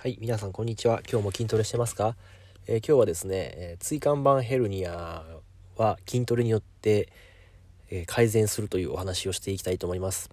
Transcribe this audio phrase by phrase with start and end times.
[0.00, 1.00] はい、皆さんこんにちは。
[1.10, 2.14] 今日も筋トレしてますか、
[2.68, 5.24] えー、今日はですね、えー、椎間板ヘルニア
[5.76, 7.08] は筋トレによって、
[7.90, 10.30] えー、改善するというお話をしていきたいと思います。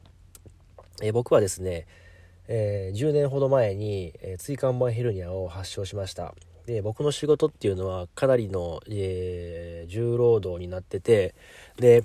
[1.02, 1.88] え僕はですね、
[2.48, 6.36] え10年ほど前に、え椎間板ヘルニアを発症しました。
[6.68, 11.34] で、僕の仕事っていうのはかなりの、え重労働になってて、
[11.78, 12.04] で、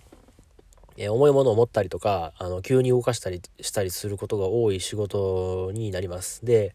[0.97, 6.43] え重いものを持ったりとか、あの、急に動かしたりしたりすることが多い仕事になります。
[6.47, 6.75] で、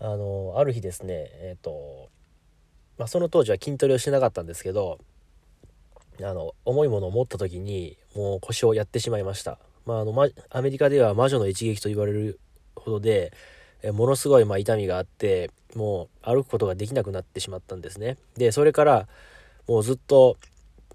[0.00, 2.08] あのある日ですねえっ、ー、と、
[2.98, 4.98] まあ、その当時は筋トレをしてなかったんですけど
[6.22, 12.40] あの重いものを持った時にもう腰をやってしまいました、まあ、あのま、アメリカでは魔女の一撃と言われる
[12.74, 13.32] ほどで
[13.82, 18.16] えものすごいま痛みがあってもう歩くことができなくなってしまったんですね。
[18.36, 19.08] でそれから
[19.68, 20.36] もうずっと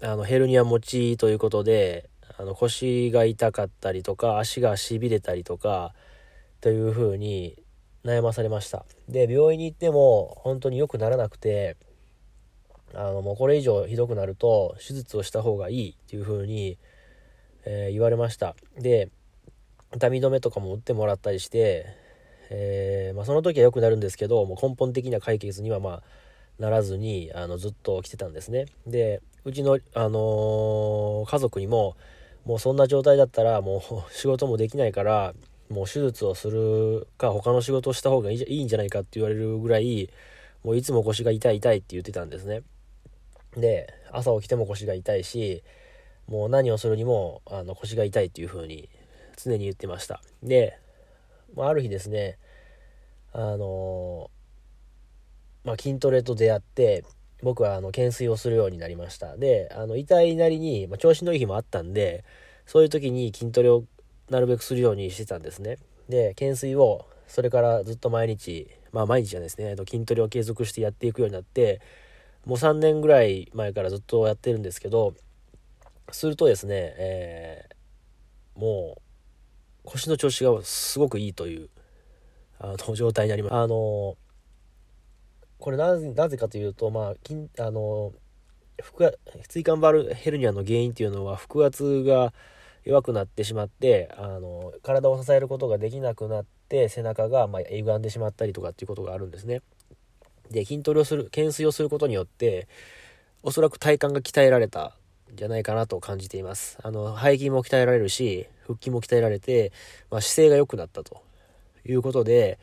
[0.02, 5.94] あのヘルニア持ちということであの腰が痛かったりとか足がしびれたりとか
[6.60, 7.56] というふうに
[8.06, 8.86] 悩まされました。
[9.08, 11.76] で病院に行っても本当に良くならなくて
[12.94, 16.78] あのもうこれ以上ひどくなると手術をした方がいいっていう風に、
[17.64, 18.54] えー、言われました。
[18.78, 19.10] で
[19.94, 21.86] 痛み止めとかも打ってもらったりして、
[22.50, 26.02] えー、まあ、その時は良くなるんですけどもう根本的な解決にはまあ
[26.58, 28.66] ならずにあのずっと来てたんですね。
[28.86, 31.96] でうちの、あのー、家族にも
[32.44, 35.34] もうそんな状態だったらもう 仕事もできないから
[35.68, 40.10] もう手術をするか他の仕事をした方がいいんじゃないかって言われるぐらい
[40.64, 42.62] もういつも腰が痛い痛いって言ってたんですね。
[43.56, 45.62] で朝起きても腰が痛いし
[46.28, 48.88] もう何をするにもあの腰が痛いっていう風に
[49.36, 50.20] 常に言ってました。
[50.42, 50.78] で、
[51.54, 52.38] まあ、る日ですね
[53.32, 54.30] あの
[55.64, 57.04] まあ、筋トレと出会って
[57.42, 59.36] 僕はあの懸垂をするようになりました。
[59.36, 62.24] であの痛いなりに、まあ、調子のいい日もあったんで
[62.66, 63.84] そういう時に筋トレを
[64.30, 65.78] なるべくするようにしてたんですね。
[66.08, 71.80] で、懸垂をそれからずっと毎日、まあ毎日はですね、筋トレを継続してやっていくようになって、
[72.44, 75.14] もう3年ぐらい前からずっとやってるんですけど、
[76.12, 79.02] するとですね、えー、もう
[79.84, 81.68] 腰の調子がすごくいいという
[82.58, 83.54] あの状態になります。
[83.54, 84.16] あの
[85.58, 88.12] これなぜなぜかというと、まあ、筋あの
[88.98, 89.12] 腹
[89.48, 92.32] 椎間板ヘルニアの原因っていうのは腹圧が
[92.86, 99.60] 弱くなってしまってあの体を支えることができなくなって背中がまあ歪んでしまったりとかっていうことがあるんですね。
[100.52, 102.68] で筋トレをする懸垂をすることによって
[103.42, 104.96] おそらく体幹が鍛えられた
[105.32, 106.78] んじゃないかなと感じています。
[106.80, 109.72] あの背筋も鍛えられるし腹筋も鍛えられて、
[110.08, 111.22] まあ、姿勢が良くなったと
[111.84, 112.60] いうことで、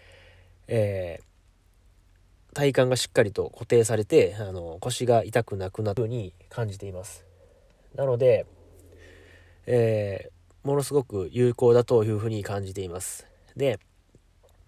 [0.69, 7.25] えー、体幹がしっかりと固定されてあの腰が痛くなくなったように感じています。
[7.93, 8.45] なので
[9.65, 13.27] えー、ものすごく有効だというふうに感じています。
[13.55, 13.79] で、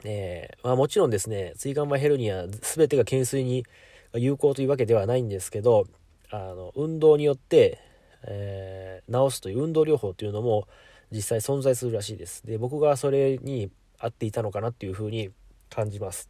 [0.03, 3.66] えー、まあ、もちろんですね、椎間板ヘルニア全てが懸垂に
[4.13, 5.88] 有効というわけではないんですけど、
[6.31, 7.79] あの運動によって、
[8.23, 10.67] えー、治すという運動療法というのも
[11.11, 12.45] 実際存在するらしいです。
[12.45, 15.31] で、僕がそれに合っていたのかなっていうふうに
[15.69, 16.29] 感じます。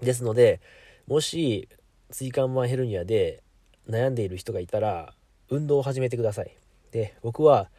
[0.00, 0.60] ですので、
[1.06, 1.68] もし
[2.10, 3.42] 椎間板ヘルニアで
[3.88, 5.14] 悩んでいる人がいたら、
[5.50, 6.54] 運動を始めてください。
[6.90, 7.70] で、僕は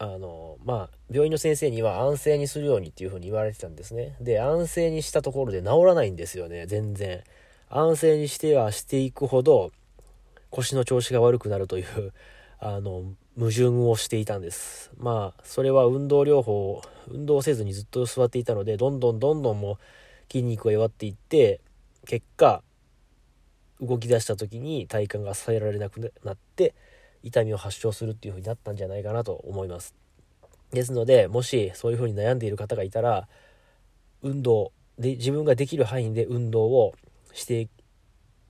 [0.00, 4.16] あのまあ病院の先生には安静にするようにっていう風に言われてたんですね。
[4.20, 7.22] で安静にしたところで治らないんですよね全然。
[7.68, 9.72] 安静にしてはしていくほど
[10.50, 12.12] 腰の調子が悪くなるという
[12.60, 13.04] あの
[13.36, 14.92] 矛盾をしていたんです。
[14.96, 19.76] まあそれは運動療法運動せずにずっと座っていたのでどんどんどんどんもう
[20.32, 21.60] 筋肉が弱っていって
[22.06, 22.62] 結果
[23.80, 26.74] 動き出した時に体幹が支えられなくなって
[27.22, 29.94] 痛みを発症するっていう風になったんじゃないかなと思います。
[30.72, 33.28] ですので、もしそういう風に悩んでいる方がいたら、
[34.22, 36.94] 運動で、自分ができる範囲で運動を
[37.32, 37.68] して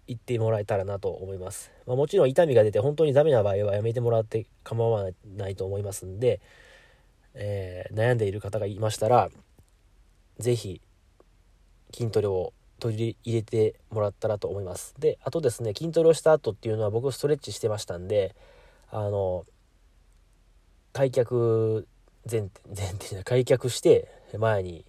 [0.06, 1.70] いってもらえたらなと思います。
[1.86, 6.40] まあ、もちろん痛みが出て本当にダメな場合はやめてもらって構わないと思いますんで、
[7.34, 9.30] えー、悩んでいる方がいましたら、
[10.38, 10.80] 是非
[11.92, 14.94] 筋トレを取り入れてもらったらと思います。
[14.98, 18.34] で、あとですね、筋トレをした後っていうのは僕ストレッチしてましたんで、
[18.90, 19.44] あの
[20.92, 21.86] 開脚
[22.30, 24.08] 前前提な開脚して
[24.38, 24.84] 前に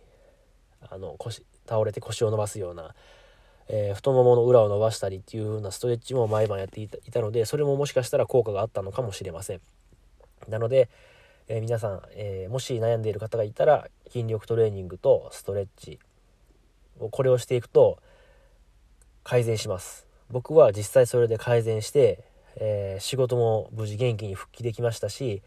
[0.90, 2.96] あの腰倒れて腰を伸ばすような、
[3.68, 9.62] えー、太ももの裏を伸ばしたりっていう風なストレッチも毎晩やっていたのでそれももしかしたら効果があったのかもしれません。
[10.48, 10.90] なので、
[11.48, 16.00] えー、皆さん、えー、もし悩んでいる方がいたら筋力トレーニングとストレッチ
[17.00, 18.00] をこれをしていくと
[19.24, 20.08] 改善します。
[20.32, 22.24] 僕は実際それで改善して
[22.60, 25.42] えー、仕事も無事元気に復帰できましたし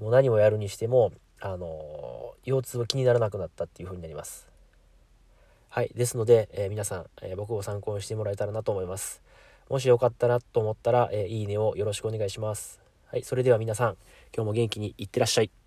[0.00, 4.48] もう何をやるにしても、あの腰痛は気にならなくなったっていう風になります。
[5.68, 9.22] はいですので、えー、皆さん、え、僕を参考にしてもらえたらなと思います。
[9.68, 12.80] もしよかったなと思ったら、えいいねをよろしくお願いします。
[13.06, 13.96] はいそれでは皆さん
[14.34, 15.59] 今日も元気にいってらっしゃい。